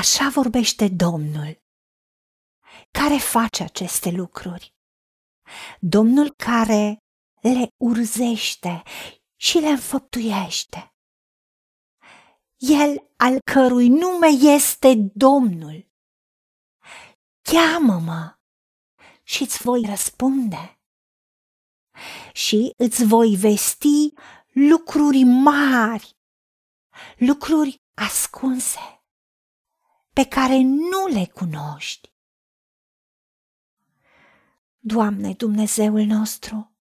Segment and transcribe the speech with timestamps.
[0.00, 1.62] Așa vorbește Domnul,
[2.90, 4.74] care face aceste lucruri.
[5.80, 6.96] Domnul care
[7.40, 8.82] le urzește
[9.36, 10.94] și le înfăptuiește.
[12.56, 15.90] El al cărui nume este Domnul.
[17.42, 18.38] Cheamă-mă
[19.22, 20.80] și îți voi răspunde
[22.32, 24.12] și îți voi vesti
[24.52, 26.16] lucruri mari,
[27.16, 28.99] lucruri ascunse,
[30.12, 32.12] pe care nu le cunoști.
[34.78, 36.72] Doamne, Dumnezeul nostru,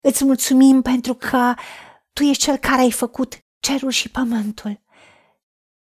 [0.00, 1.54] îți mulțumim pentru că
[2.12, 4.80] Tu ești Cel care ai făcut cerul și pământul.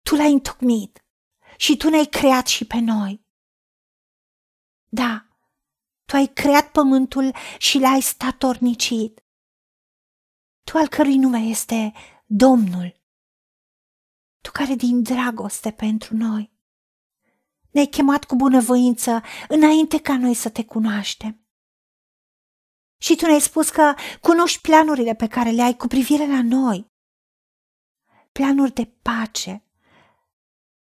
[0.03, 1.05] Tu l-ai întocmit
[1.57, 3.25] și Tu ne-ai creat și pe noi.
[4.89, 5.27] Da,
[6.05, 9.25] Tu ai creat pământul și l-ai statornicit.
[10.65, 11.93] Tu al cărui nume este
[12.27, 13.00] Domnul.
[14.41, 16.59] Tu care din dragoste pentru noi
[17.71, 21.45] ne-ai chemat cu bunăvoință înainte ca noi să te cunoaștem.
[22.99, 26.87] Și tu ne-ai spus că cunoști planurile pe care le ai cu privire la noi.
[28.33, 29.65] Planuri de pace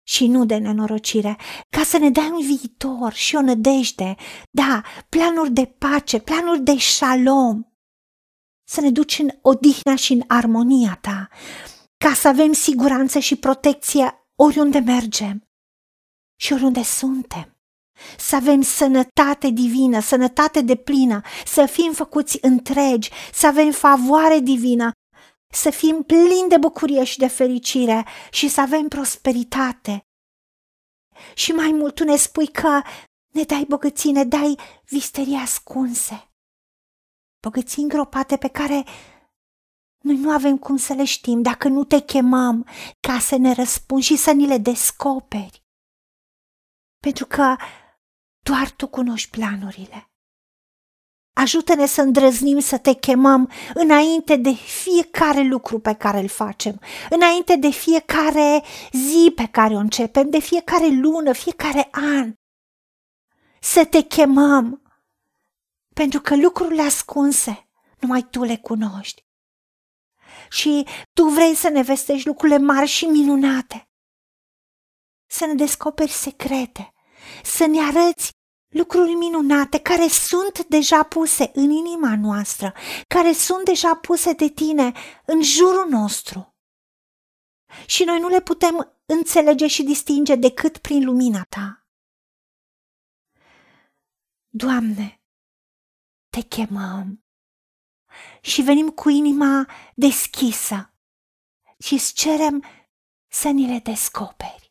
[0.02, 1.36] și nu de nenorocire,
[1.68, 4.14] ca să ne dai un viitor și o nădejde.
[4.50, 7.64] Da, planuri de pace, planuri de șalom.
[8.64, 11.28] Să ne duci în odihna și în armonia ta,
[12.04, 15.48] ca să avem siguranță și protecție oriunde mergem
[16.40, 17.54] și oriunde suntem.
[18.18, 24.90] Să avem sănătate divină, sănătate de plină, să fim făcuți întregi, să avem favoare divină,
[25.52, 30.00] să fim plini de bucurie și de fericire și să avem prosperitate.
[31.34, 32.82] Și mai mult tu ne spui că
[33.32, 36.30] ne dai bogății, ne dai visterii ascunse,
[37.40, 38.84] bogății îngropate pe care
[40.00, 42.66] noi nu avem cum să le știm dacă nu te chemăm
[43.00, 45.64] ca să ne răspunzi și să ni le descoperi.
[47.00, 47.56] Pentru că
[48.42, 50.10] doar tu cunoști planurile.
[51.32, 56.80] Ajută-ne să îndrăznim să te chemăm înainte de fiecare lucru pe care îl facem,
[57.10, 58.62] înainte de fiecare
[58.92, 62.34] zi pe care o începem, de fiecare lună, fiecare an.
[63.60, 64.82] Să te chemăm,
[65.94, 67.68] pentru că lucrurile ascunse
[67.98, 69.29] numai tu le cunoști.
[70.50, 73.88] Și tu vrei să ne vestești lucrurile mari și minunate,
[75.26, 76.92] să ne descoperi secrete,
[77.42, 78.30] să ne arăți
[78.68, 82.74] lucruri minunate care sunt deja puse în inima noastră,
[83.08, 84.92] care sunt deja puse de tine
[85.24, 86.54] în jurul nostru.
[87.86, 91.86] Și noi nu le putem înțelege și distinge decât prin lumina ta.
[94.48, 95.22] Doamne,
[96.28, 97.24] te chemăm
[98.40, 100.94] și venim cu inima deschisă
[101.78, 102.64] și îți cerem
[103.28, 104.70] să ni le descoperi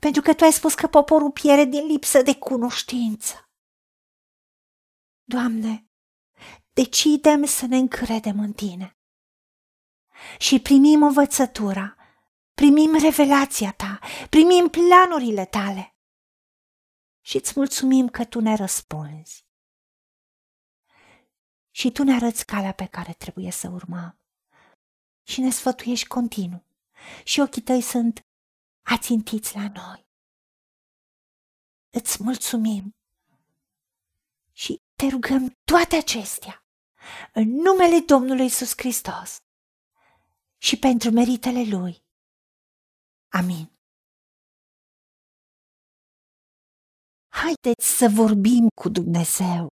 [0.00, 3.50] pentru că tu ai spus că poporul pierde din lipsă de cunoștință.
[5.22, 5.90] Doamne,
[6.72, 8.98] decidem să ne încredem în Tine
[10.38, 11.96] și primim învățătura,
[12.54, 13.98] primim revelația Ta,
[14.30, 15.96] primim planurile Tale
[17.24, 19.47] și îți mulțumim că Tu ne răspunzi.
[21.78, 24.18] Și Tu ne arăți calea pe care trebuie să urmăm
[25.22, 26.64] și ne sfătuiești continuu
[27.24, 28.26] și ochii Tăi sunt
[28.82, 30.06] ațintiți la noi.
[31.90, 32.96] Îți mulțumim
[34.52, 36.64] și te rugăm toate acestea
[37.32, 39.36] în numele Domnului Isus Hristos
[40.56, 42.04] și pentru meritele Lui.
[43.28, 43.72] Amin.
[47.28, 49.77] Haideți să vorbim cu Dumnezeu,